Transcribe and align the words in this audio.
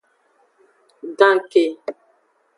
Ganke. 1.19 1.65